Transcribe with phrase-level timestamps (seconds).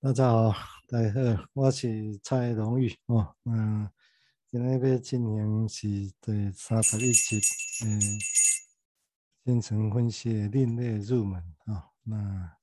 [0.00, 0.54] 大家好，
[0.86, 3.34] 大家好，我是蔡荣玉哦。
[3.46, 3.90] 嗯，
[4.48, 5.88] 今天要进行是
[6.20, 7.40] 第三十一集，
[7.84, 8.00] 嗯，
[9.44, 11.84] 形成分析另类入门啊、哦。
[12.04, 12.56] 那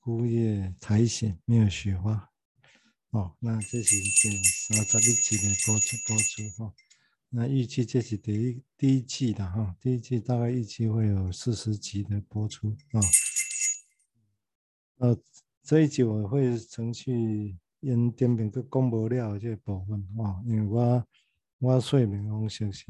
[0.00, 2.28] 枯叶苔藓没有雪花
[3.10, 3.36] 哦。
[3.38, 6.74] 那这是第三十一集的播出播出哈。
[7.28, 13.00] 那预计这是第一第一季的哈、哦，第一季大概预计会有四十集的播出啊。
[14.98, 15.16] 呃、
[15.62, 21.06] 这一集我会程序因点评个讲不了这个部分啊，因为我
[21.58, 22.86] 我说明方式是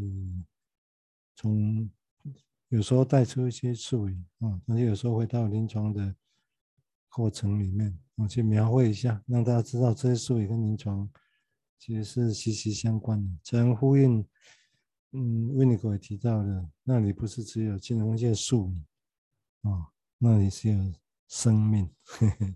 [1.34, 1.88] 从
[2.68, 6.14] 有时候带出一些术语啊，但是有时候会到临床的
[7.10, 11.06] 过程里面，我去描绘一下，让大家知道这些术语跟临床
[11.78, 13.30] 其实是息息相关的。
[13.42, 14.26] 这样呼应，
[15.12, 18.82] 嗯，维尼克也提到的，那里不是只有金融界术语
[19.68, 20.92] 啊，那里是有
[21.28, 21.86] 生命。
[22.04, 22.54] 呵呵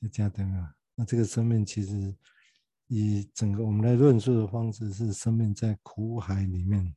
[0.00, 2.14] 就这样啊，那这个生命其实
[2.86, 6.94] 以整个我们来论述的方式是生命在苦海里面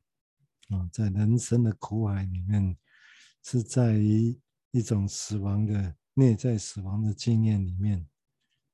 [0.68, 2.76] 啊，在人生的苦海里面，
[3.42, 4.38] 是在于
[4.70, 8.06] 一种死亡的内在死亡的经验里面，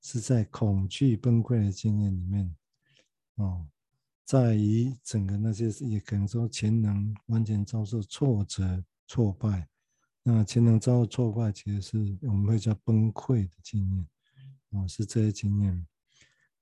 [0.03, 2.55] 是在恐惧崩溃的经验里面
[3.37, 3.67] 哦，
[4.27, 9.67] 在于整个那些也可能说潜能完全遭受挫折挫败，
[10.23, 14.07] 那潜能遭受挫败，其实是我们会叫崩溃的经验。
[14.71, 15.87] 哦，是这些经验，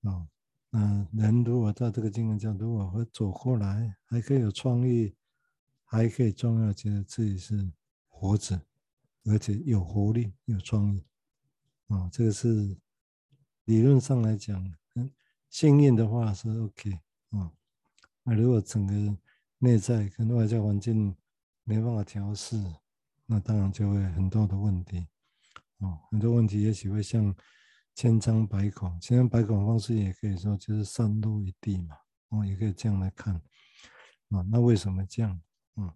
[0.02, 0.28] 哦，
[0.70, 5.12] 那人如果在这个经验中，如果会走过来，还可以有创意，
[5.84, 7.68] 还可以重要觉得自己是
[8.08, 8.62] 活着，
[9.24, 11.04] 而且有活力、有创意，
[11.88, 12.76] 啊、哦，这个是
[13.64, 15.10] 理论上来讲，嗯，
[15.50, 17.00] 幸运的话是 OK，啊、
[17.41, 17.52] 哦，
[18.22, 19.16] 那如果整个
[19.58, 21.12] 内在跟外在环境
[21.64, 22.56] 没办法调试，
[23.26, 25.08] 那当然就会很多的问题，
[25.78, 27.34] 哦，很多问题也许会像。
[27.97, 31.97] 千疮百孔，千疮百孔方式也可以说就是散落一地嘛，
[32.28, 33.34] 哦，也可以这样来看，
[34.28, 35.41] 啊，那为什么这样？
[35.76, 35.94] 啊，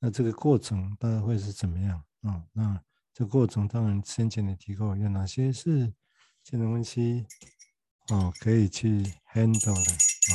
[0.00, 2.04] 那这个过程大概会是怎么样？
[2.22, 2.82] 啊，那
[3.14, 5.94] 这过程当然先前你提过有哪些是
[6.42, 7.24] 潜能分析，
[8.08, 9.92] 哦，可以去 handle 的，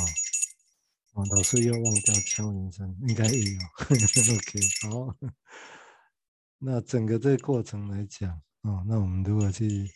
[1.12, 3.60] 啊，老师又忘掉敲铃声，应该也有
[3.90, 5.14] ，OK，好，
[6.56, 8.30] 那整个这个过程来讲，
[8.62, 9.92] 啊，那我们如果去。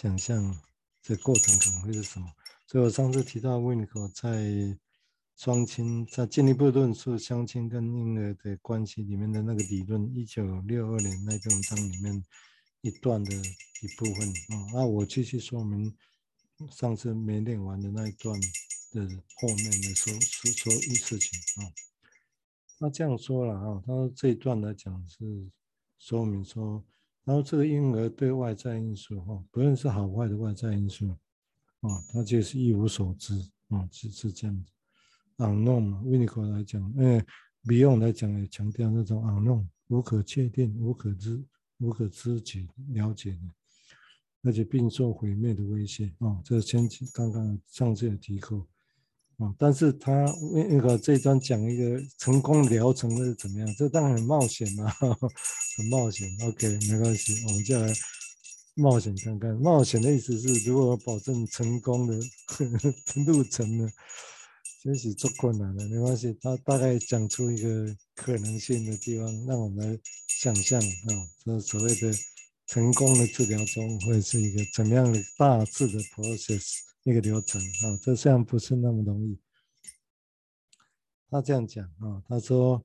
[0.00, 0.56] 想象
[1.02, 2.32] 这过程可能会是什么？
[2.68, 4.78] 所以我上次提到维尼克在
[5.34, 12.24] 双亲在进一步论述双亲跟婴儿的关系里面的那个理论，一九六二年那篇文章里面
[12.82, 14.70] 一段的一部分啊。
[14.72, 15.92] 那我继续说明
[16.70, 18.40] 上次没念完的那一段
[18.92, 19.00] 的
[19.34, 21.74] 后面的说说说一事情啊。
[22.78, 25.50] 那这样说了啊，他说这一段来讲是
[25.98, 26.84] 说明说。
[27.28, 31.10] 然后这个婴儿对外在因素哈，不论是好坏的外在因素
[31.80, 33.34] 啊，他就是一无所知
[33.68, 34.72] 啊，是是这样子。
[35.36, 37.22] unknown，维尼克来讲，哎
[37.60, 41.44] 米用来讲也强调那种 unknown，无可确定、无可知、
[41.80, 43.40] 无可知觉、了解的，
[44.44, 46.40] 而且并受毁灭的威胁啊。
[46.42, 48.66] 这先刚刚上次有提过。
[49.38, 50.10] 啊，但是他
[50.52, 53.74] 那个这一段讲一个成功疗程是怎么样？
[53.78, 54.90] 这当然很冒险嘛，
[55.78, 56.28] 很冒险。
[56.42, 57.94] OK，没关系，我们就来
[58.74, 59.54] 冒险看看。
[59.54, 62.14] 冒险的意思是，如果保证成功的
[62.46, 63.88] 呵 呵路程呢，
[64.82, 66.36] 其实做困难的，没关系。
[66.40, 72.12] 他大概讲出一个可能性的地方，让我们来想象啊，这所谓的
[72.66, 76.87] 成功的治疗中会是一个怎么样的大致的 process。
[77.08, 79.40] 那个流程啊，这虽然不是那么容易。
[81.30, 82.84] 他这样讲啊，他说，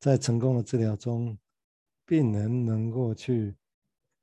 [0.00, 1.38] 在成功的治疗中，
[2.06, 3.54] 病人能够去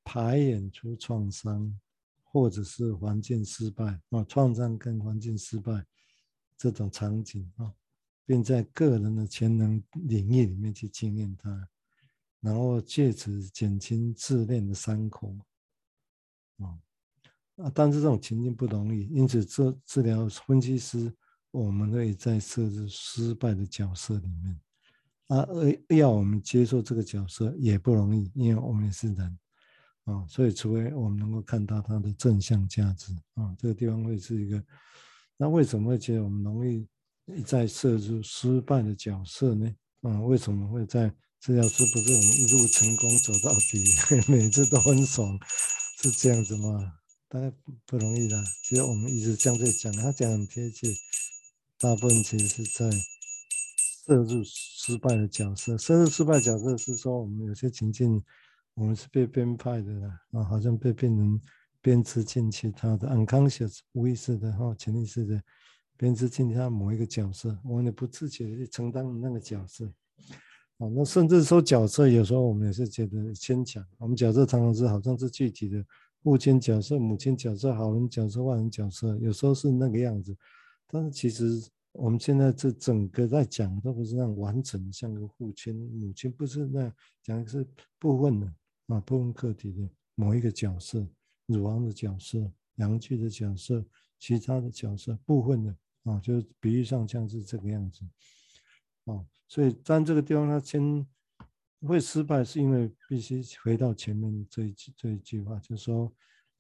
[0.03, 1.79] 排演出创伤，
[2.23, 5.85] 或者是环境失败啊，创伤跟环境失败
[6.57, 7.72] 这种场景啊，
[8.25, 11.69] 并在个人的潜能领域里面去经验它，
[12.39, 15.37] 然后借此减轻自恋的伤口
[16.58, 16.81] 啊。
[17.57, 21.13] 啊，但是这种情境不容易，因此治治疗分析师，
[21.52, 24.59] 我们可以在设置失败的角色里面，
[25.28, 25.47] 啊，
[25.96, 29.40] 要我们接受这个角色也不容易，因为我们也是人，
[30.03, 34.61] 啊，所以除非我们能够看到它的正向价值，啊，这个地方会是一个，
[35.37, 36.85] 那为什么会觉得我们容易
[37.28, 39.73] 一再设置失败的角色呢？
[40.01, 41.09] 啊，为什么会在
[41.40, 43.85] 治疗师不是我们一路成功走到底，
[44.29, 45.40] 每次都很爽，
[46.01, 46.97] 是这样子吗？
[47.35, 47.52] 大概
[47.85, 50.87] 不容易的，其实我们一直这样在讲，他讲很贴切。
[51.78, 52.90] 大部分其实是在
[54.05, 58.23] 设入失败的角色，设入失败角色是说，我们有些情境，
[58.76, 61.41] 我们是被编派的啦，啊，好像被病人
[61.82, 65.43] 编织进去他的 unconscious 无意识的哈潜意识的
[65.97, 69.85] 编织进去他某一个角色，我们也不自觉的去承担那个角色。
[70.78, 73.85] 啊，那甚至说角色，有时候我们也是觉得牵强。
[73.97, 75.85] 我们角色常常是好像是具体的
[76.25, 80.35] 父亲角色、母亲角色、好人角色、坏人角色，有时候是那个样子。
[80.87, 81.45] 但是其实
[81.91, 87.63] 我们现在这整个在讲，都不是那样完整，像个父亲、母亲，不是那样讲的是
[87.99, 88.51] 部分的
[88.87, 91.07] 啊，部分个体的某一个角色，
[91.45, 93.85] 乳房的角色、阳具的角色、
[94.17, 95.75] 其他的角色部分的
[96.05, 98.01] 啊，就是比喻上像是这个样子。
[99.03, 101.05] 哦，所以在这个地方，他先
[101.85, 106.11] 会失败，是因为必须回到前面这一句这一句话，就是说，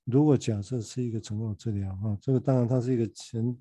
[0.03, 3.57] 如果假设是一个成功治疗，哈，这个当然它是一个前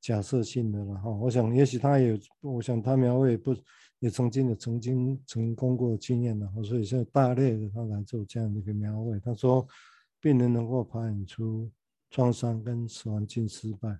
[0.00, 1.10] 假设性的了，哈。
[1.10, 3.56] 我想，也许他也，我想他描绘不
[3.98, 9.18] 也曾经的曾经成功过经验了，所以现在大类的他来做这样的一个描绘。
[9.20, 9.66] 他说，
[10.20, 11.70] 病人能够排演出
[12.10, 13.98] 创伤跟死亡境失败，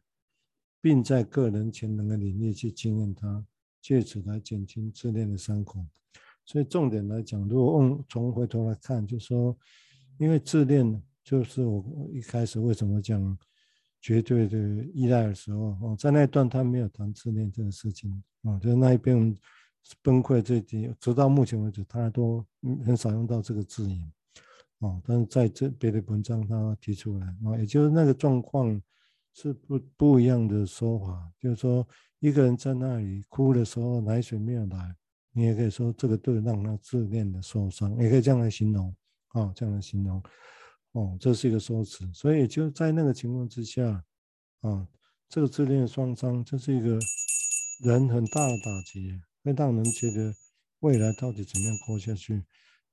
[0.81, 3.45] 并在个人潜能的领域去经验它。
[3.83, 5.79] 借此来减轻自恋的伤口，
[6.47, 9.55] 所以重点来讲，如果用从回头来看，就说，
[10.17, 13.39] 因为自恋就是我一开始为什么讲
[14.01, 14.59] 绝对的
[14.95, 18.11] 依赖的时候，哦，在那一段他没有谈自恋这个事情，
[18.45, 19.37] 啊，就是那一边
[20.03, 22.43] 崩溃这一点，直到目前为止他都
[22.85, 24.01] 很少用到这个字眼，
[24.79, 28.81] 啊，但是在这别的文章他提出来，啊，也就是那个状况
[29.35, 31.87] 是不不一样的说法，就是说。
[32.21, 34.97] 一个人在那里哭的时候，奶水没有来，
[35.37, 38.89] 你也可以说这个对让他自恋的受伤，也可以这样来形容，
[39.29, 40.23] 啊、哦，这样来形容，
[40.93, 42.11] 哦，这是一个说辞。
[42.15, 44.03] 所以就在那个情况之下，
[44.63, 44.89] 啊、
[45.29, 46.99] 这个自恋的创伤，这是一个
[47.85, 50.35] 人很大的打击，会让人觉得
[50.81, 52.43] 未来到底怎么样过下去？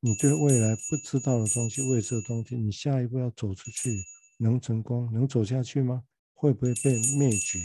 [0.01, 4.04] 你对未来不知道的东西、未知的东西，你下一步要走出去，
[4.38, 5.10] 能成功？
[5.13, 6.04] 能走下去吗？
[6.34, 7.60] 会不会被灭绝？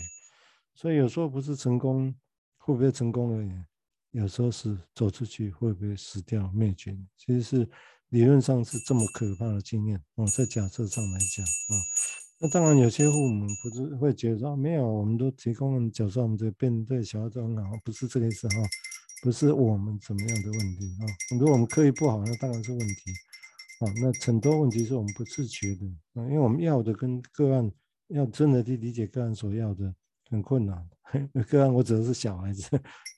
[0.72, 2.14] 所以有时候不是成功
[2.58, 3.50] 会不会成功而已，
[4.12, 6.96] 有时候是走出去会不会死掉灭绝。
[7.16, 7.68] 其实是
[8.08, 11.74] 理论上是这么可怕的经验哦，在假设上来讲啊，
[12.40, 18.54] 那当然有些父母不是会觉得说没有，我们都提供了假设，我们这边对小孩都很好，不是这个意思哈，
[19.22, 21.04] 不是我们怎么样的问题啊。
[21.38, 23.12] 如果我们刻意不好，那当然是问题
[23.80, 23.92] 啊。
[24.00, 27.70] 那很多问题是我们不自觉的啊，因为我们要的跟个案
[28.08, 29.94] 要真的去理解个案所要的。
[30.30, 30.88] 很困难，
[31.48, 32.68] 个案我指的是小孩子，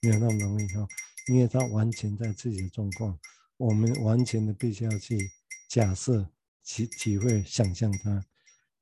[0.03, 0.87] 没有那么容易哈，
[1.29, 3.19] 因为他完全在自己的状况，
[3.57, 5.19] 我们完全的必须要去
[5.69, 6.27] 假设、
[6.65, 8.25] 体体会、想象他。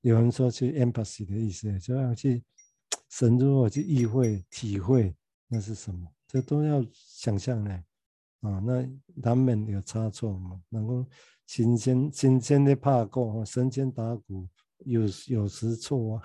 [0.03, 2.45] 有人说去 empathy 的意思，就要去
[3.11, 5.15] 深入去意会、体会
[5.49, 7.71] 那是什么，这都要想象呢。
[8.41, 11.05] 啊，那难免有差错嘛，能够
[11.47, 14.47] 新鲜新鲜的怕过，神仙打鼓。
[14.85, 16.23] 有有时错啊，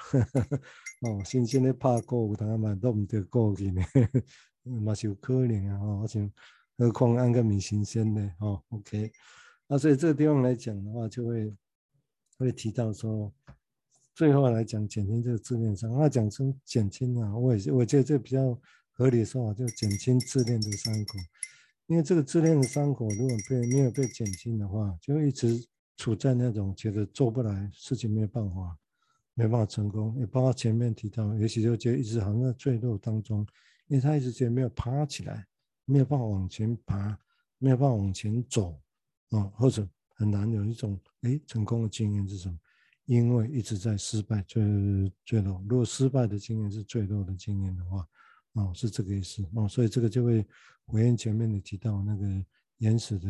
[1.02, 3.82] 哦，新鲜的拍过，有当嘛都唔得过去呢，
[4.64, 6.32] 嘛是有可能啊，哦，像
[6.78, 9.12] 何况安个米新鲜的，哦，OK，
[9.68, 11.54] 那所以这个地方来讲的话，就会
[12.38, 13.34] 会提到说，
[14.14, 18.60] 最后来讲减轻这个自恋伤，那讲成减轻啊，我也是我觉得这比较
[18.92, 21.18] 合理的说法，就减轻自恋的伤口，
[21.88, 25.68] 因为这个自恋的伤口如果被没有被减轻的话，就一直。
[25.96, 28.78] 处在那种觉得做不来事情没有办法，
[29.36, 33.46] 没办法成功，也包括前面提到，也许就觉得一直好像在坠落当中，
[33.88, 35.46] 因为他一直觉得没有爬起来，
[35.86, 37.18] 没有办法往前爬，
[37.60, 38.72] 没有办法往前走，
[39.30, 42.58] 啊、哦，或者很难有一种诶成功的经验是什么，
[43.06, 44.64] 因为一直在失败坠
[45.24, 45.64] 坠落。
[45.70, 48.08] 如果失败的经验是坠落的经验的话，
[48.54, 50.46] 哦，是这个意思哦，所以这个就会
[50.86, 52.46] 回应前面你提到那个
[52.80, 53.30] 原始的。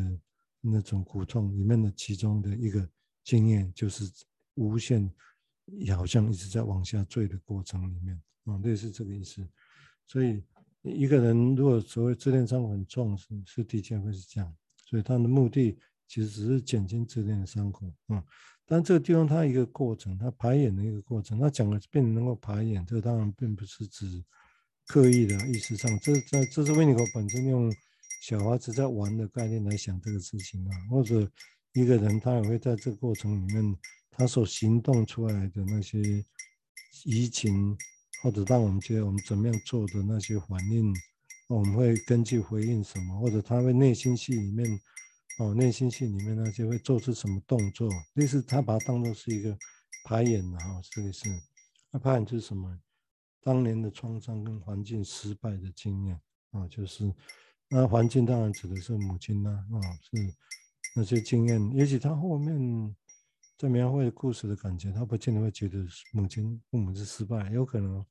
[0.66, 2.88] 那种苦痛里面的其中的一个
[3.22, 4.10] 经验，就是
[4.54, 5.12] 无限，
[5.94, 9.46] 好像一直在往下坠的过程里面啊，类似这个意思。
[10.08, 10.42] 所以
[10.82, 14.56] 一个人如果所谓自恋伤口很重，是是的确会是这样。
[14.86, 15.78] 所以他的目的
[16.08, 18.24] 其实只是减轻自恋的伤口啊。
[18.66, 24.24] 但这个地方它一个过程，它排演的一个过程，他讲的病人能够排演，这当然并不是指
[24.88, 27.70] 刻意的意识上，这这这是维尼口本身用。
[28.24, 31.30] 小孩子在玩的概念来想这个事情啊，或者
[31.74, 33.78] 一个人他也会在这个过程里面，
[34.10, 36.24] 他所行动出来的那些
[37.04, 37.78] 移情，
[38.22, 40.96] 或者让我们觉得我们怎么样做的那些反应，
[41.50, 44.66] 我们会根据回应什么，或者他会内心戏里面，
[45.40, 49.54] 哦，内心戏里面那些会做出什么动作，类似他把它当做是一个
[50.06, 51.28] 排演的哈，这个是，
[51.92, 52.80] 那排演就是什么？
[53.42, 56.18] 当年的创伤跟环境失败的经验
[56.52, 57.14] 啊，就是。
[57.76, 60.32] 那环境当然指的是母亲呐，啊，是
[60.96, 61.72] 那些经验。
[61.74, 62.96] 也许他后面
[63.58, 68.06] 在描绘故事的感觉，他不见得会觉得母亲父母是失败，有可能，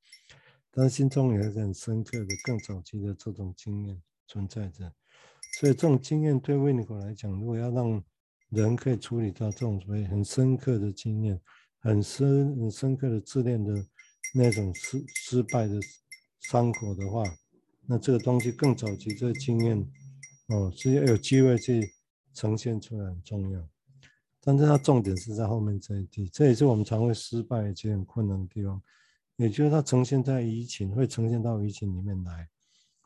[0.73, 4.93] 但心中有一个很深刻的、更早期的这种经验存在着。
[5.61, 8.03] 所以这种经验对维尼口来讲，如果要让
[8.49, 11.41] 人可以处理到这种所谓很深刻的经验，
[11.79, 13.73] 很深很深刻的自恋的
[14.35, 15.79] 那种失失败的
[16.41, 17.23] 伤口的话，
[17.93, 19.79] 那这个东西更早期这个经验
[20.49, 21.93] 哦，是要有机会去
[22.33, 23.69] 呈现出来很重要。
[24.41, 28.83] 但是它重点是在后面这一题，这也是我们常会失败一些很困难的地方，
[29.37, 32.49] 也就是它呈现在移情，会呈现到移情里面来。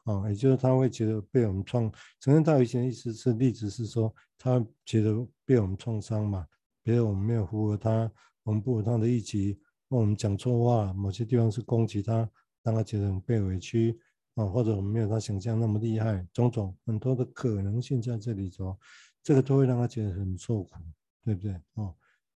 [0.05, 1.91] 哦，也就是他会觉得被我们创，
[2.21, 5.13] 呈现到以前的意思是例子是说，他觉得
[5.45, 6.47] 被我们创伤嘛，
[6.85, 8.09] 比如我们没有符合他，
[8.45, 12.31] 我们不合他的意期，或我们讲错话，某些地方是攻击他，
[12.63, 13.99] 让他觉得很被委屈，
[14.37, 18.79] 啊、或者我们没有他想象那么厉害，种种很多的可能性在这里头，
[19.23, 20.71] 这个都会让他觉得很受苦，
[21.25, 21.61] 对不对？
[21.75, 21.93] 哦，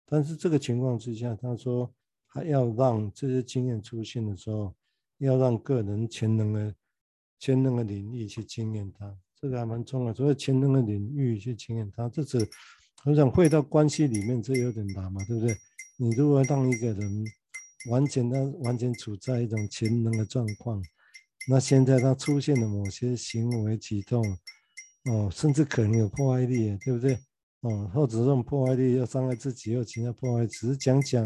[0.06, 1.94] 但是这个情况之下，他说
[2.28, 4.76] 他要让这些经验出现的时候，
[5.20, 6.74] 要让个人潜能的。
[7.42, 10.14] 潜能的领域去经验它，这个还蛮重要。
[10.14, 12.38] 所以潜能的领域去经验它，这是
[13.06, 15.56] 我想回到关系里面，这有点难嘛，对不对？
[15.96, 17.26] 你如果让一个人
[17.90, 20.84] 完全的完全处在一种潜能的状况，
[21.50, 24.24] 那现在他出现的某些行为举动，
[25.06, 27.18] 哦，甚至可能有破坏力，对不对？
[27.62, 31.26] 哦，或者这种破坏力要伤害自己，又其他破坏，只是讲讲、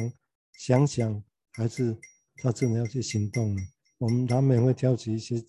[0.57, 1.95] 想想，还是
[2.37, 3.61] 他真的要去行动呢？
[3.97, 5.43] 我们难免会挑起一些。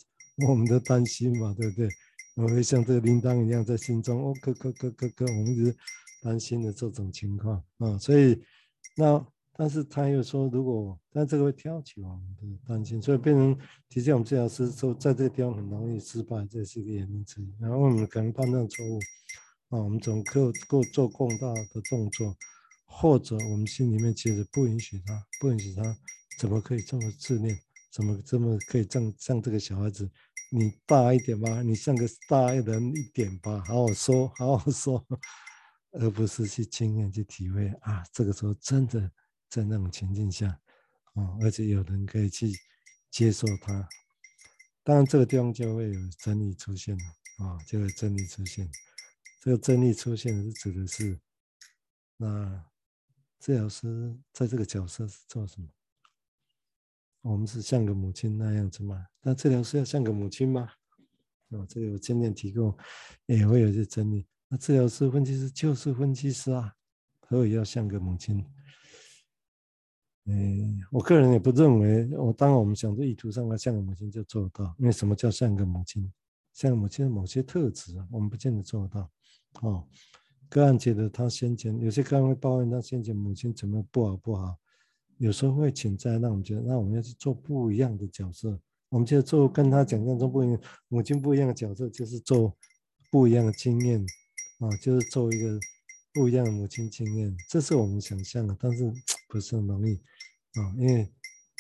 [0.49, 1.89] 我们的担心嘛，对不对？
[2.35, 5.77] 我会像这个铃铛一样在心中，哦，咯咯咯咯咯，我们一直
[6.25, 7.97] 担心的这种情况啊。
[7.99, 8.43] 所以，
[8.97, 9.25] 那
[9.57, 13.57] 但是他又说，如果但这个会挑起我们的担心，所以变成
[13.89, 17.55] 提醒我们治疗师说，在这个地方很容易失败，这是一个原因之一。
[17.61, 18.99] 然后我们可能判断错误
[19.69, 22.37] 啊，我们总可够做更大的动作，
[22.85, 25.83] 或者我们心里面其实不允许他，不允许他，
[26.39, 27.57] 怎么可以这么自恋？
[27.93, 30.11] 怎么这么可以像像这个小孩子？
[30.51, 35.05] 你大一点吧，你像个大人一点吧，好好说，好好说，
[35.93, 38.03] 而不是去经验去体会啊。
[38.13, 39.11] 这个时候真的
[39.55, 40.49] 在那种情境下，
[41.13, 42.51] 啊，而且有人可以去
[43.09, 43.89] 接受他。
[44.83, 47.05] 当然，这个地方就会有真理出现了
[47.39, 48.69] 啊，就会真理出现。
[49.41, 51.21] 这个真理出现是指的是，
[52.17, 52.65] 那
[53.39, 55.69] 治疗师在这个角色是做什么？
[57.21, 59.07] 我们是像个母亲那样子吗？
[59.23, 60.69] 那治疗师要像个母亲吗？
[61.51, 62.77] 哦，这个有经验提供，
[63.27, 64.27] 也会有些争议。
[64.49, 66.75] 那治疗师、分析师就是分析师啊，
[67.21, 68.45] 何以要像个母亲？
[70.27, 74.75] 嗯，我个人也不认为，我当我们想着意图上要像个母亲就做得到。
[74.79, 76.11] 因为什么叫像个母亲？
[76.53, 79.11] 像母亲的某些特质，我们不见得做得到。
[79.61, 79.87] 哦，
[80.49, 84.57] 个案觉得他先前有些个案会抱怨他先前母亲怎么不好不好。
[85.19, 88.59] 有时候会潜在让我们觉得，那我们要去做不一样的角色。
[88.89, 92.57] 我们就做跟他讲象中不一样，母亲不一样的角色，就是做
[93.11, 94.01] 不一样的经验
[94.59, 95.59] 啊，就是做一个
[96.15, 97.37] 不一样的母亲经验。
[97.51, 98.91] 这是我们想象的，但是
[99.29, 99.97] 不是很容易
[100.55, 101.13] 啊，因为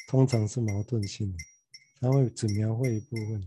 [0.08, 1.38] 通常是矛盾性的，
[2.00, 3.44] 他会只描绘一部分，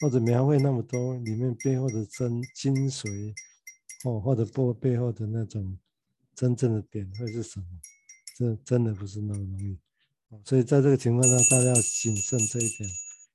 [0.00, 3.34] 或者描绘那么多里面背后的真精髓，
[4.04, 5.76] 哦，或者背背后的那种
[6.34, 7.66] 真正的点会是什么？
[8.36, 9.78] 这真的不是那么容易，
[10.44, 12.88] 所以在这个情况下，大家要谨慎这一点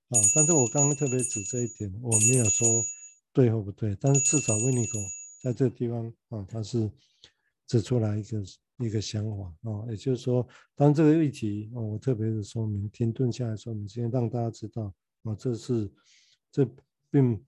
[0.10, 0.22] 啊。
[0.36, 2.86] 但是我刚刚特别指这一点，我没有说
[3.34, 5.00] 对或不对，但是至少维尼口
[5.42, 6.90] 在这个地方啊，他是
[7.68, 8.44] 指出来一个
[8.78, 14.94] 一个想法啊，也就是说，当这个议题啊，我特别的说明，停顿下来说明，先让大家知道
[15.24, 15.92] 啊，这是
[16.52, 16.68] 这
[17.10, 17.44] 并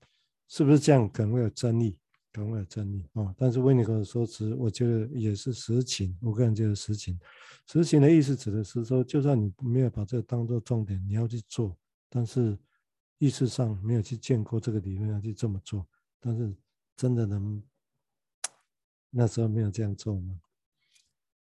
[0.48, 1.96] 是不是这样，可能会有争议。
[2.32, 6.18] 可能会有争议啊，但是维尼口的说辞，我觉得也是实情。
[6.20, 7.16] 我个人觉得实情，
[7.68, 11.78] 实情的意思指的是说，就算你没有把这个当做重点，你要去做，
[12.10, 12.58] 但是
[13.18, 15.86] 意识上没有去见过这个理论要去这么做，
[16.18, 16.52] 但是
[16.96, 17.62] 真的能
[19.16, 20.40] 那时候没有这样做吗？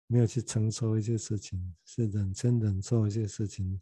[0.07, 3.81] 没有去承受一些事情，是忍先忍受一些事情，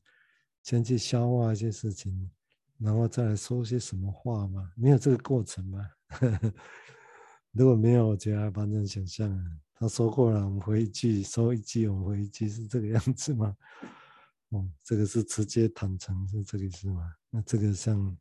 [0.63, 2.31] 先去消化一些事情，
[2.79, 4.71] 然后再来说些什么话吗？
[4.77, 5.89] 没有这个过程吗？
[7.53, 9.61] 如果没有，我觉得还蛮难想象。
[9.75, 13.57] 他说过了，我们回一句，说一句，我们回一句，是这个样子吗？
[14.51, 17.15] 哦，这个是直接坦诚，是这个意思吗？
[17.31, 18.19] 那这个像，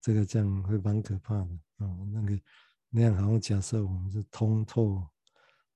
[0.00, 2.08] 这个这样会蛮可怕的、哦。
[2.12, 2.40] 那个
[2.90, 5.06] 那样好像假设我们是通透，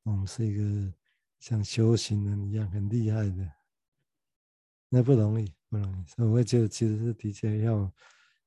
[0.03, 0.95] 我们是一个
[1.39, 3.53] 像修行人一样很厉害的，
[4.89, 6.07] 那不容易，不容易。
[6.07, 7.93] 所以我会觉得，其实是的确要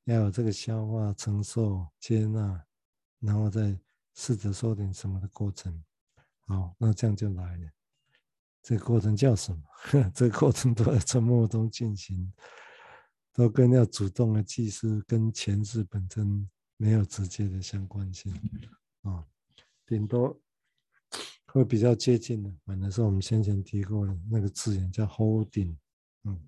[0.06, 2.64] 要有这个消化、承受、接纳。
[3.22, 3.76] 然后再
[4.14, 5.84] 试着说点什么的过程，
[6.46, 7.70] 好，那这样就来了。
[8.62, 9.64] 这个过程叫什么？
[10.14, 12.32] 这个过程都在沉默中进行，
[13.34, 18.34] 都跟要主动的记事跟前世本身没有直接的相关性
[19.02, 19.26] 啊，
[19.86, 20.40] 顶多
[21.48, 25.76] 会比较接近的，反正是我们先前提过的那个字眼叫 holding，
[26.24, 26.40] 嗯，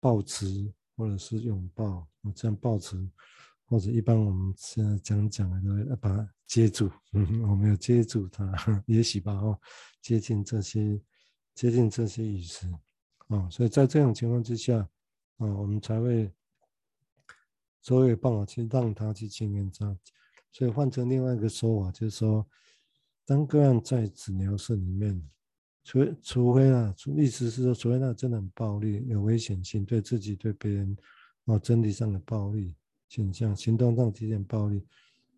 [0.00, 2.96] 抱持或者是拥抱，这样抱持，
[3.66, 9.60] 或者一般我们现在讲讲的，把它接住，嗯，我们要接住它，也许吧，哦，
[10.00, 11.00] 接近这些。
[11.56, 12.70] 接近这些意思，
[13.28, 14.76] 啊，所以在这种情况之下，
[15.38, 16.30] 啊，我们才会
[17.86, 19.96] 所有办法去让他去经验它。
[20.50, 22.44] 所以换成另外一个说法，就是说，
[23.24, 25.22] 当个案在治疗室里面，
[25.84, 30.96] 除除非啊，意思是说，除非那真的很暴力、有危险性，对自己、对别人，
[31.44, 32.74] 哦，身体上的暴力
[33.08, 34.82] 倾向，行动上体现暴力，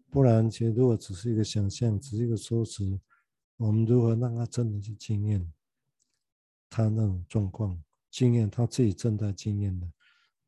[0.08, 2.98] 不然，其实如果只是一个想象，只是一个说辞，
[3.58, 5.52] 我们如何让他真的去经验？
[6.70, 7.78] 他那种状况
[8.10, 9.86] 经验，他自己正在经验的，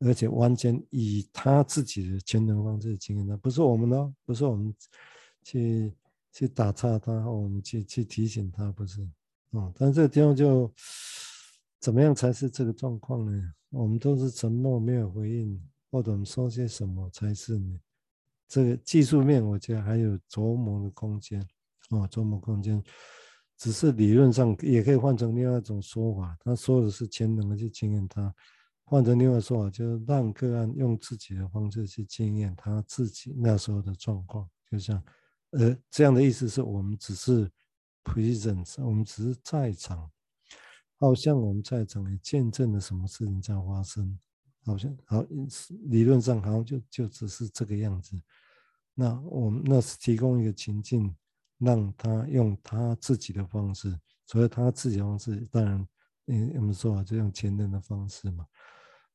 [0.01, 4.73] 而且完全以他自己的潜能方式经验的，不是我们哦，不是我们
[5.43, 5.93] 去
[6.31, 9.01] 去打岔他，我们去去提醒他，不是，
[9.51, 10.71] 哦，但这个地方就
[11.79, 13.53] 怎么样才是这个状况呢？
[13.69, 17.79] 我们都是沉默没有回应，或者我们说些什么才是呢？
[18.47, 21.41] 这个技术面，我觉得还有琢磨的空间，
[21.91, 22.83] 哦，琢磨空间。
[23.57, 28.33] 只是理论上也可以换成另外一种说法，他说的是潜能的去经验他，
[28.91, 35.01] 换成另外说法就是让个案用自己的方式去经验他自己那时候的状况，就像，
[35.51, 37.49] 呃，这样的意思是我们只是
[38.03, 40.11] present，我们只是在场，
[40.99, 44.19] 好像我们在场也见证了什么事情在发生，
[44.65, 45.25] 好像好
[45.85, 48.21] 理论上好像就就只是这个样子，
[48.93, 51.15] 那我们那是提供一个情境。
[51.63, 53.95] 让他用他自己的方式，
[54.25, 55.87] 所以他自己的方式，当然，
[56.25, 58.43] 嗯，我们说啊，就用前人的方式嘛，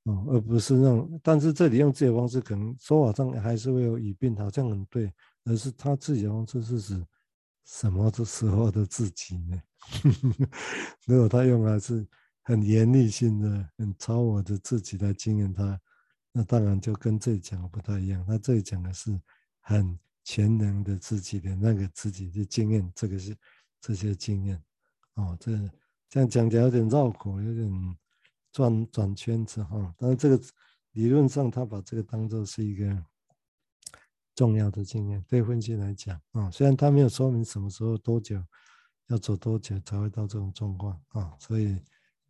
[0.06, 5.12] 哦，而不是让，但是这里用自己的方式，可能说法上还是会有语病，好像很对，
[5.44, 7.06] 而是他自己的方式是指
[7.64, 9.62] 什么的时候的自己呢？
[11.06, 12.06] 如果他用的是
[12.42, 15.80] 很严厉性的、很超我的自己来经验他，
[16.32, 18.24] 那当然就跟这里讲的不太一样。
[18.26, 19.20] 他这里讲的是
[19.60, 19.98] 很。
[20.28, 23.32] 全能的自己的那个自己的经验，这个是
[23.80, 24.60] 这些经验，
[25.14, 25.52] 哦，这
[26.08, 27.96] 这样讲起来有点绕口，有点
[28.56, 29.94] 转转圈子哈、哦。
[29.98, 30.40] 但是这个
[30.92, 33.04] 理论上，他把这个当做是一个
[34.34, 38.42] 重要的经验，对分析来讲啊、虽然他没有说明什么时候多久
[39.08, 41.78] 要走多久才会到这种状况啊，所以，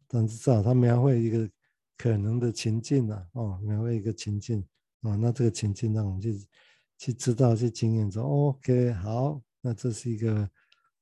[0.08, 1.48] 但是至少他描绘一个
[1.96, 4.66] 可能的情境啊，哦，描绘一个情境
[5.02, 6.46] 啊、那这个情境让我们去。
[6.98, 10.48] 去知道，去经验说，OK，好，那这是一个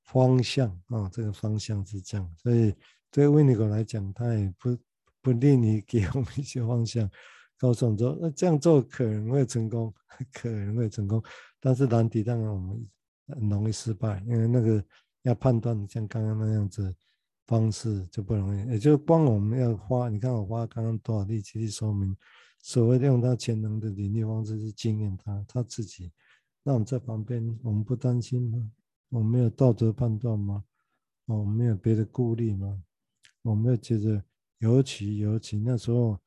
[0.03, 2.75] 方向啊、这个方向是这样，所以
[3.13, 4.77] 对维尼狗来讲，他也不
[5.25, 7.11] 不吝你给我们一些方向，
[7.57, 9.93] 告诉我们说，那这样做可能会成功，
[10.31, 11.23] 可能会成功，
[11.59, 12.87] 但是难题当然我们
[13.29, 14.85] 很容易失败，因为那个
[15.23, 16.95] 要判断像刚刚那样子
[17.47, 22.15] 方式就不容易，也就光我们要花，你看我花刚刚多少力气去说明。
[22.67, 26.11] 所谓用他潜能的领域方式去经验他他自己，
[26.63, 28.71] 那我们在旁边，我们不担心吗？
[29.11, 30.65] 我们没有道德判断吗？
[31.27, 32.83] 我们没有别的顾虑吗？
[33.43, 34.23] 我们要觉得
[34.65, 36.19] 尤其尤其那时候，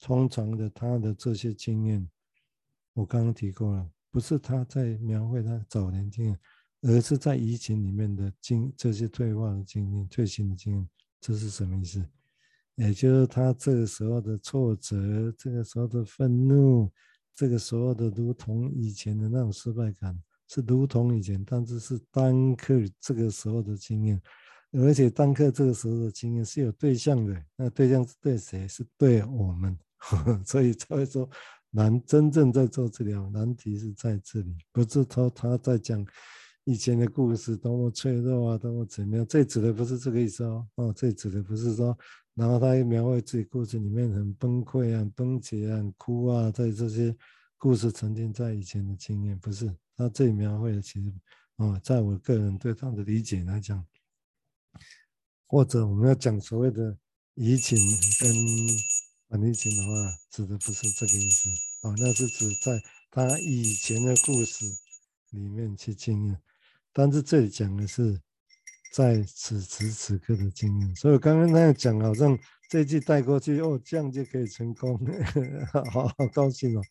[0.00, 2.10] 通常的他的这些经验，
[2.92, 6.36] 我刚刚提过了，不是他在描绘他早年经验，
[6.82, 10.88] 而是在疫情里面的经这些退化的经验、退行的经验，
[11.20, 12.04] 这是什么意思？
[12.74, 16.90] 也就是他这个时候的挫折，这个时候的愤怒，
[17.32, 24.20] 这个时候的如同以前的那种失败感，是如同以前，但是是单刻这个时候的经验，
[24.74, 28.66] 而且单刻这个时候的经验是有对象的，那对象是对谁？
[28.66, 31.28] 是对我们，呵呵，所以才会说
[31.70, 36.04] 难真正在做治疗，难题是在这里，不是说他在讲
[36.64, 41.96] 以前的故事多么脆弱啊，多么怎么样，这指的不是这个意思哦，哦，这指的不是说。
[42.34, 47.14] 然后他又描绘自己故事里面很崩溃啊、崩解啊、哭啊，在这些
[47.56, 51.12] 故事沉浸在以前的经验，不是他这里描绘的，其实
[51.58, 53.84] 哦，在我个人对他的理解来讲，
[55.54, 56.98] 或者我们要讲所谓的
[57.34, 57.78] 移情
[58.18, 58.28] 跟
[59.28, 61.48] 反移情的话，指的不是这个意思
[61.82, 64.64] 哦，那是指在他以前的故事
[65.30, 66.36] 里面去经验，
[66.92, 68.20] 但是这里讲的是。
[68.92, 72.38] 在此时此刻的经验，所以我刚刚那样讲，好像
[72.70, 74.96] 这句带过去，哦，这样就可以成功，
[75.90, 76.82] 好好高兴哦。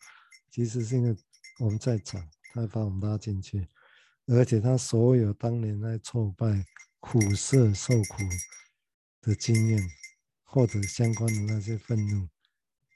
[0.50, 1.16] 其实是因为
[1.60, 2.22] 我们在场，
[2.52, 3.66] 他把我们拉进去，
[4.26, 6.62] 而且他所有当年来挫败、
[7.04, 8.22] 苦涩、受苦
[9.20, 9.78] 的经验，
[10.42, 12.26] 或者相关的那些愤怒，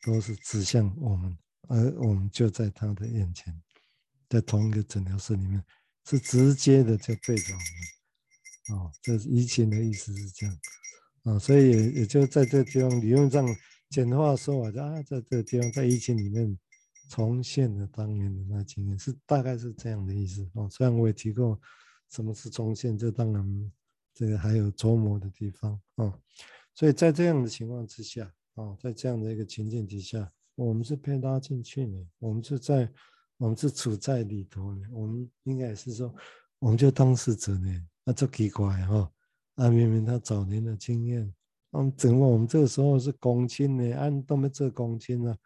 [0.03, 3.55] 都是指向我们，而我们就在他的眼前，
[4.31, 5.63] 在同一个诊疗室里面，
[6.07, 8.79] 是直接的就对着我们。
[8.81, 10.59] 哦，这移情的意思是这样。
[11.25, 13.47] 啊、所以也也就在这地方，理论上
[13.91, 16.59] 简化说法，就啊，在这个地方，在疫情里面
[17.11, 20.51] 重现了当年的那经验，是大概是这样的意思。
[20.55, 21.61] 哦，虽然我也提过
[22.11, 23.73] 什么是重现，这当然
[24.19, 25.81] 这个还有琢磨的地方。
[25.95, 26.13] 哦，
[26.75, 32.91] 所以在这样的情况之下，哦，在这样的一个情境之下，我们是被拉进去呢，我们是在，
[33.37, 36.13] 我们是处在里头呢，我们应该也是说，
[36.59, 38.97] 我们就当事者呢，那就奇怪哈。
[38.97, 39.13] 哦
[39.55, 41.35] 啊，明明他早年的经验，
[41.73, 43.97] 嗯，怎么我们这个时候是公亲呢？
[43.97, 45.37] 按都没做公亲啊，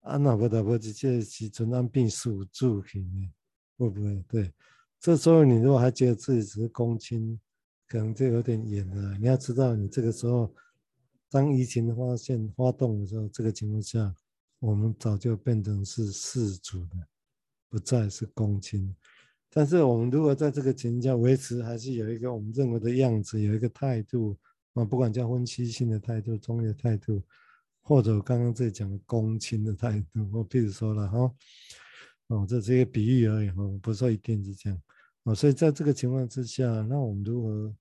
[0.00, 3.30] 啊，那不得不直接去承担病死住去呢？
[3.78, 4.22] 会不会？
[4.28, 4.52] 对，
[5.00, 7.40] 这时候你如果还觉得自己只是公亲，
[7.88, 9.16] 可能就有点远了。
[9.18, 10.52] 你要知道，你这个时候
[11.30, 14.14] 当疫情发现发动的时候，这个情况下，
[14.58, 16.96] 我们早就变成是世主的，
[17.68, 18.94] 不再是公亲。
[19.50, 24.36] 但是我们如果在这个情况下维持，还是有一个我们认为的样子，有一个态度
[24.74, 27.22] 啊，不管叫分析性的态度、中立的态度，
[27.80, 31.34] 或者我刚刚在讲的公亲的态度，我譬如说了哈，
[32.26, 34.78] 哦，这是一个比喻而已哈，不是说一定是这样
[35.28, 35.34] 哦。
[35.34, 37.74] 所以在这个情况之下，那我们如何？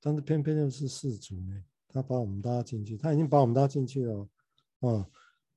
[0.00, 4.28] 但是偏偏又是事主呢，他把我们拉进去，他已经把我们拉进去了
[4.80, 5.06] 哦。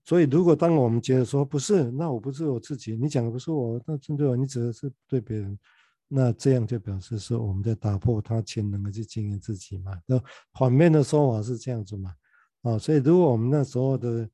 [0.06, 5.60] 所以，如果当我们觉得说不是，那我不是我自己，你讲的不是我，那针对我，你指的是对别人，
[6.08, 9.92] 那这样就表示说我们在打破他潜能的去经营自己嘛。
[10.06, 10.18] 那
[10.54, 12.16] 反面的说法是这样子嘛？
[12.62, 14.30] 啊，所以如果我们那时候的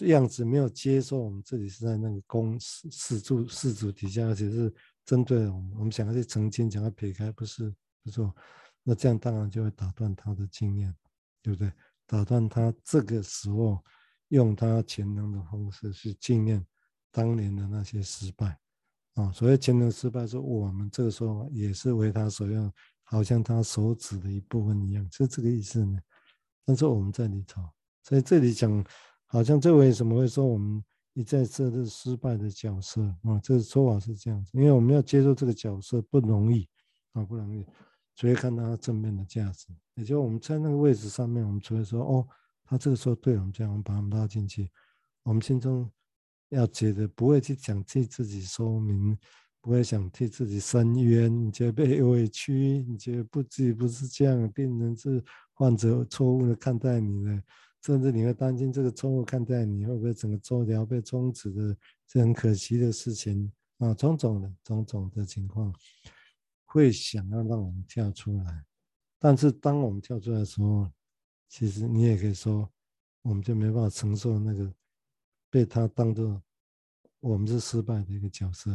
[0.00, 4.70] 样子没有接受我们自己是在那个公事事主事主底下，而且是
[5.04, 8.20] 针对我们，我们想要去澄清，想要撇开，不是不是，
[8.82, 10.94] 那这样当然就会打断他的经验，
[11.42, 11.72] 对不对？
[12.06, 13.82] 打断他这个时候。
[14.28, 16.64] 用他潜能的方式去纪念
[17.12, 18.58] 当年的那些失败
[19.12, 22.72] 啊，所谓潜能失败，是我们这个时候也是为他所用，
[23.04, 26.00] 好像他手指的一部分一样，是这个意思呢。
[26.64, 27.62] 但是我们在里头，
[28.02, 28.84] 所以这里讲，
[29.26, 30.82] 好像这为什么会说我们
[31.14, 33.40] 你在这是失败的角色啊？
[33.42, 36.68] 这个说法是这样子，因为我们要接受这个角色不容易
[37.12, 37.64] 啊，不容易，
[38.14, 42.28] 所以看他正面的价值，也就我们在那个位置上面，我们除了说哦。
[42.66, 44.70] 他这个时候对我们这样，我们把他们拉进去，
[45.22, 45.86] 我们心中
[46.48, 49.14] 要觉得不会去想替自己说明，
[49.60, 55.22] 不会想替自己伸冤，你觉得被委屈，你觉得不自己不是这样，病人是
[55.52, 57.42] 患者错误的看待你的，
[57.84, 65.70] 甚至你会担心这个错误看待你会不会整个治疗被终止的，是很可惜的事情啊，种种的种种的情况，
[66.64, 68.64] 会想要让我们跳出来，
[69.18, 70.90] 但是当我们跳出来的时候，
[71.46, 72.72] 其实你也可以说，
[73.20, 74.74] 我们就没办法承受那个
[75.50, 76.42] 被他当做
[77.20, 78.70] 我们是失败的一个角色。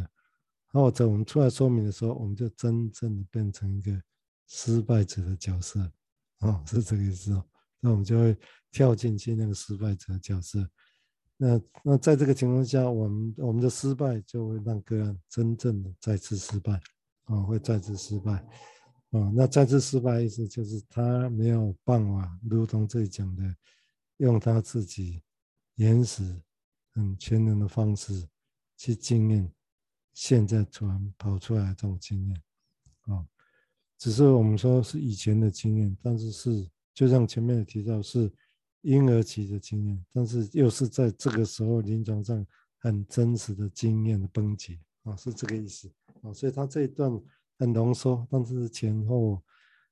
[0.72, 4.00] 然后在我们出来说明的时候，我们就真正的变成一个
[4.46, 5.92] 失败者的角色，
[6.38, 7.44] 哦，是这个意思哦。
[7.80, 8.36] 那我们就会
[8.70, 10.68] 跳进去那个失败者角色。
[11.36, 16.78] 那那在这个情况下，我们我们的失败就会让个案真正的再次失败，
[17.24, 18.46] 啊、会再次失败。
[19.10, 23.42] 哦，那再次失败意思就是他没有办法，如同这里讲的，
[24.18, 25.22] 用他自己
[25.76, 26.22] 原始、
[26.92, 28.28] 很全能的方式
[28.76, 29.50] 去经验
[30.12, 32.42] 现在突然跑出来的这种经验。
[33.06, 33.26] 啊，
[33.98, 38.32] 只是我们说是以前的经验，但是是就像前面提到是
[38.82, 42.46] 婴儿期的经验，但是又是在这个时候临床上
[42.78, 45.90] 很真实的经验的崩解啊，是这个意思
[46.22, 47.20] 啊，所以他这一段。
[47.60, 49.38] 很浓缩，但是前后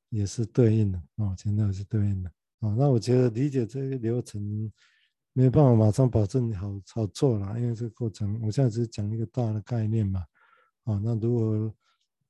[0.09, 2.31] 也是对应的啊，前后也是对应的
[2.61, 2.75] 啊。
[2.79, 4.73] 那我觉得理解这个流程
[5.35, 10.25] 没办法马上保证好好做了，因为这个过程我现在只是讲一个大的概念嘛
[10.85, 10.99] 啊。
[11.05, 11.75] 那如果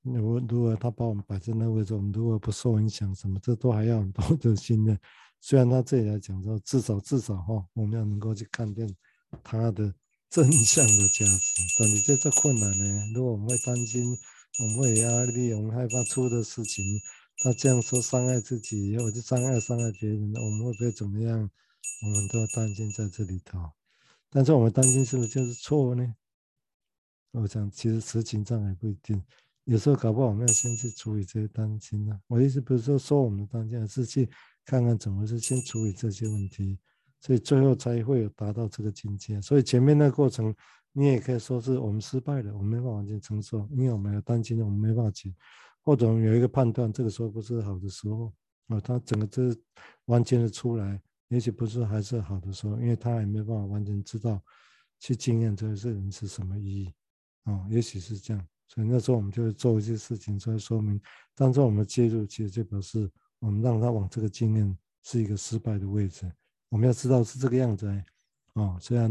[0.02, 4.98] 如如果他把我们摆在那位置，我们如果不受影响，什么这都还要很多的信任。
[5.40, 8.88] 虽然他这里来讲说，至少至少哈，我们要能够去看见
[9.42, 9.94] 他的
[10.30, 11.62] 真相的价值。
[11.78, 13.12] 但你觉得这困难呢？
[13.14, 14.16] 如果我们会担心。
[14.60, 16.84] 我们会压力，我们害怕出的事情，
[17.36, 21.48] 他这样说伤害自己，或者伤害伤害别人，我们会不会怎么样？
[22.02, 23.70] 我们都要担心在这里头。
[24.30, 26.12] 但是我们担心是不是就是错呢？
[27.30, 29.22] 我想其实实情上还不一定，
[29.68, 32.20] 有时候搞不好我们要先去处理这些担心呢、啊。
[32.26, 34.28] 我意思不是说说我们的担心，而是去
[34.64, 36.78] 看看怎么是先处理这些问题，
[37.20, 39.40] 所以最后才会有达到这个境界。
[39.40, 40.54] 所以前面那个过程。
[40.92, 45.32] 你也可以说是我们失败了，我们没办法完全承受，因为我们有担心，我们没办法去，
[45.82, 48.32] 或者我们有一个判断，这个时候不是好的时候
[48.68, 49.54] 啊，他整个这
[50.06, 54.42] 完全的出来，也许不是还是好的时候，因为他还没办法完全知道
[54.98, 56.92] 去经验这个人是什么意义，
[57.44, 61.00] 啊，也许是这样，所以那时候我们就会做一些事情出来说明，
[61.34, 66.30] 当中我们介入，其实就表示我们让他往这个经验是一个失败的位置，
[66.68, 68.04] 我们要知道是这个样子，哎，
[68.52, 69.10] 哦，虽然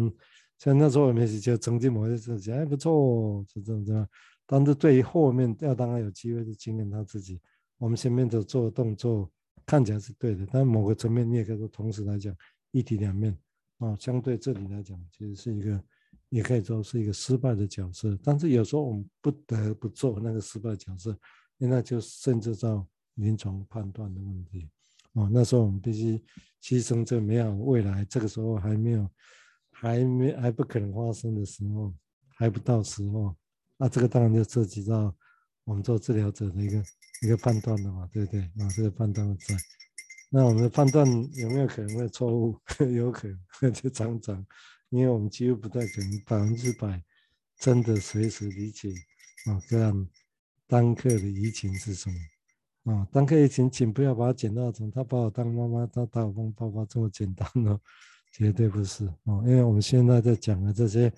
[0.58, 4.08] 虽然那时候我们也就曾经某些事情还不错，是这样这样，
[4.46, 7.41] 但是对于后面要当然有机会去经验他自己，
[7.78, 9.30] 我们前面的做的动作。
[9.65, 12.34] 看起来是对的，但某个层面你也可以说，同时来讲
[12.72, 13.38] 一体两面
[13.80, 13.93] 啊。
[14.00, 15.84] 相对这里来讲，其实是一个，
[16.29, 18.17] 也可以说是一个失败的角色。
[18.23, 21.17] 但是有时候我们不得不做那个失败角色，
[21.57, 24.69] 那就甚至到临床判断的问题
[25.13, 25.29] 啊。
[25.31, 26.23] 那时候我们必须
[26.61, 29.09] 牺牲这美好未来，这个时候还没有，
[29.71, 31.93] 还没还不可能发生的时候，
[32.35, 33.35] 还不到时候，
[33.77, 35.15] 那这个当然就涉及到。
[35.67, 36.81] 我们做治疗者的一个
[37.23, 38.69] 一个判断的嘛，对不对啊？
[38.73, 39.53] 这个判断在，
[40.29, 42.57] 那我们的判断有没有可能会错误？
[42.95, 43.27] 有可
[43.59, 44.47] 能，就常常，
[44.89, 47.04] 因为我们几乎不太可能百分之百
[47.60, 48.89] 真的随时理解
[49.45, 50.08] 啊，这样
[50.67, 53.08] 当刻的移情是什么啊？
[53.12, 57.80] 当刻移情，请不要把它简化成他把我当妈妈，他把我当爸爸这么简单哦，
[58.32, 59.41] 绝对不是啊！
[59.45, 61.12] 因为我们现在在讲的这些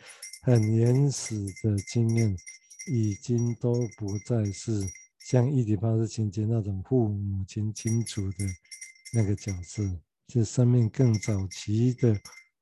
[0.43, 2.35] 很原始的经验。
[2.87, 4.81] 已经都不再是
[5.19, 8.37] 像伊底帕斯情节那种父母亲亲属的
[9.13, 9.83] 那个角色，
[10.29, 12.19] 是生命更早期的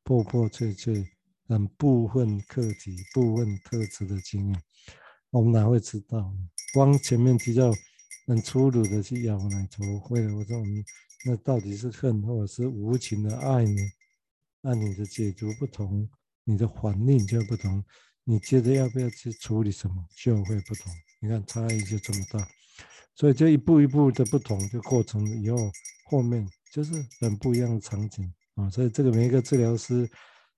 [0.08, 1.06] 破破碎碎、
[1.50, 4.63] 很部分课题、部分特质的经验。
[5.32, 6.34] 我们哪会知道？
[6.74, 7.70] 光前面提到
[8.26, 10.86] 很粗鲁的去咬奶头，为了我说我们
[11.26, 13.82] 那到底是恨或者是无情的爱呢？
[14.62, 16.10] 那你的解读不同，
[16.46, 17.84] 你的反应就不同。
[18.24, 20.89] 你接着要不要去处理什么，就会不同。
[21.20, 22.48] 你看差异就这么大，
[23.13, 25.58] 所以就一步一步的不同，就过程以后
[26.06, 28.70] 后面就是很不一样的场景啊。
[28.70, 30.06] 所以这个每一个治疗师，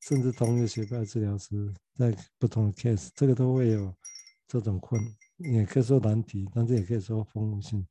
[0.01, 3.95] 甚至同一个学派治疗师，在不同的 case，这个都会有
[4.47, 4.99] 这种困，
[5.37, 7.87] 也可以说难题，但是也可以说丰富性。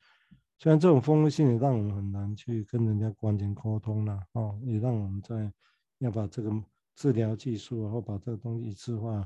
[0.58, 5.52] 虽然这种丰富性也让我们很难去跟人家完全沟通了啊，也让我们在
[5.98, 6.50] 要把这个
[6.96, 9.24] 治疗技术，然后把这个东西一致化。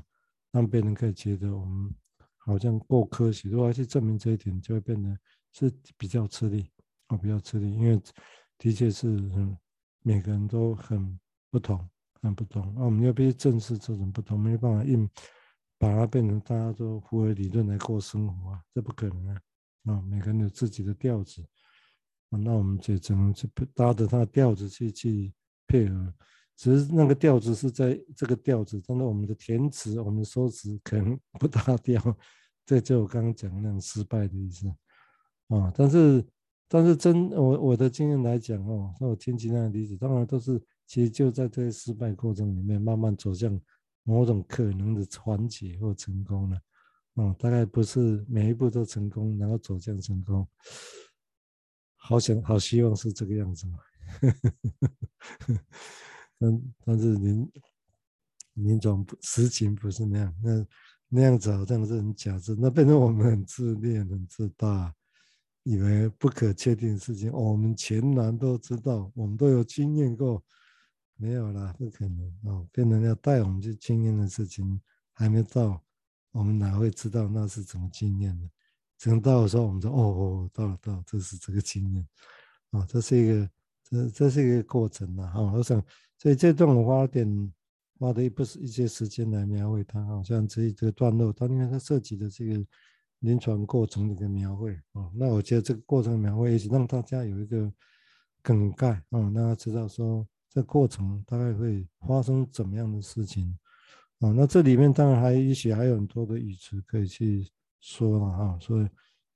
[0.51, 1.91] 让别人可以觉得我们
[2.37, 5.17] 好像够科学，如果要去证明这一点，就会变得
[5.51, 6.69] 是比较吃力
[7.07, 7.99] 啊，比较吃力，因为
[8.59, 9.57] 的确是嗯，
[10.03, 11.89] 每个人都很不同，
[12.21, 12.73] 很不同。
[12.75, 15.09] 那我们要必须正视这种不同，没有办法硬
[15.79, 19.41] 把它变成大家都符合理论来过生活啊，这不可能啊！
[19.85, 21.41] 啊，每个人有自己的调子
[22.29, 25.33] 啊，那我们就只能去搭着他的调子去去
[25.67, 26.13] 配合。
[26.55, 32.01] 只是那个调子是在这个调子，但是我们的填词、我们的说词可能不搭调，
[32.65, 34.67] 这就我刚刚讲的那种失败的意思
[35.47, 35.73] 啊。
[35.75, 36.23] 但是，
[36.67, 43.59] 但是真我我的经验来讲哦，那我听其他人理解，当然都是其实就在这些失败过程里面，慢慢走向
[44.03, 46.59] 某种可能的缓解或成功了。
[47.13, 50.47] 哦，大概不是每一步都成功，然后走向成功。
[51.95, 53.77] 好想好希望是这个样子嘛。
[56.39, 57.51] 但但是您
[58.53, 60.65] 您总实情不是那样，那
[61.07, 64.93] 那样子好像是很假设，那变成我们很自恋、很自大，
[65.63, 70.43] 以为不可确定的事情，我们全然都知道，我们都有经验过，
[71.15, 74.79] 没有啦，不可能哦，变成要带我们去经验的事情
[75.13, 75.83] 还没到，
[76.31, 78.49] 我们哪会知道那是怎么经验的？
[78.99, 82.07] 等到的时候，我们说哦哦，到了到了，这是这个经验，
[82.71, 83.49] 啊、哦，这是一个
[83.83, 85.83] 这这是一个过程呐，哈、我想。
[86.19, 87.53] 所以这段我花点
[87.99, 92.65] 花的不是一些时间来描绘它，好像这一个段落，它因为它涉及的这个
[93.23, 97.71] 临床过程的一个描绘啊，那我觉得这个过程描绘也是让大家有一个
[98.41, 103.57] 梗概啊，让他知道说这过程大概会发生怎么样的事情
[104.19, 104.31] 啊。
[104.31, 107.49] 那这里面当然还也许还有很多的语词可以去
[107.81, 108.87] 说了哈，所以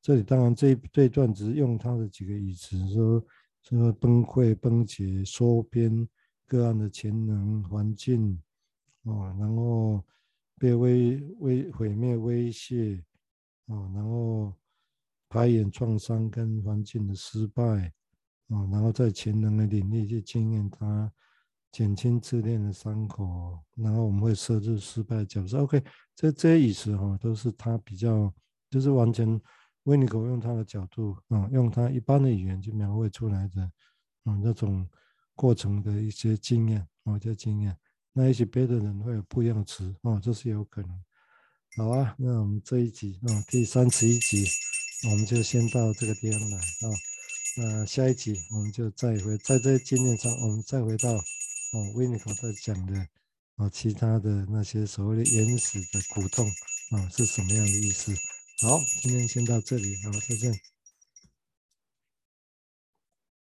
[0.02, 3.26] 这里当然这一这一段只是用它的几个语词说
[3.63, 6.08] 说崩溃、崩解、缩编。
[6.50, 8.41] 个案的潜能环境，
[9.04, 10.02] 哦，然后
[10.58, 13.04] 被威威毁灭威胁，
[13.68, 14.54] 哦，然后
[15.30, 17.64] 排演创伤跟环境的失败，
[18.48, 21.10] 哦，然后在潜能的领域去经验它，
[21.72, 25.60] 减轻自恋的伤口，然后我们会设置失败的角色。
[25.60, 25.82] OK，
[26.16, 28.34] 这这些意思哈，都是他比较，
[28.70, 29.40] 就是完全
[29.84, 33.72] 维尼狗用他的角度，嗯，用他一般的语言去描绘出来的，
[34.26, 34.88] 嗯，那种。
[35.40, 37.78] 过程的一些经验，哦，这经验，
[38.12, 41.00] 那一些别的人会有不一样的词，哦，这是有可能。
[41.78, 44.48] 好啊，那我们这一集，啊、第三十一集，
[45.04, 46.90] 我们就先到这个地方来，啊、
[47.56, 53.08] 那下一集我们就再回在这些经验上，我们再回到哦，维尼口在讲的
[53.58, 56.52] 哦，其他的那些所谓的原始的古洞
[56.90, 58.12] 啊、是什么样的意思？
[58.60, 60.60] 好，今天先到这里，好，再见。